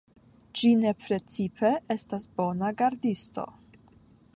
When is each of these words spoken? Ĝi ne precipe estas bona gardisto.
Ĝi 0.61 0.71
ne 0.83 0.93
precipe 1.01 1.71
estas 1.97 2.29
bona 2.41 2.75
gardisto. 2.83 3.49